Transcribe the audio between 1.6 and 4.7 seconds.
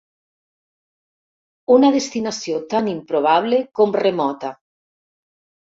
Una destinació tan improbable com remota.